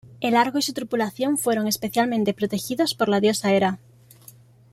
El 0.19 0.35
Argo 0.35 0.57
y 0.57 0.63
su 0.63 0.73
tripulación 0.73 1.37
fueron 1.37 1.67
especialmente 1.67 2.33
protegidos 2.33 2.95
por 2.95 3.07
la 3.07 3.19
diosa 3.19 3.53
Hera. 3.53 3.77